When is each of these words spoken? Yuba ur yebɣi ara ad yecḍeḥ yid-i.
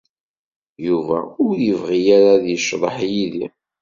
Yuba 0.87 1.17
ur 1.45 1.53
yebɣi 1.67 1.99
ara 2.15 2.29
ad 2.35 2.45
yecḍeḥ 2.49 2.95
yid-i. 3.11 3.45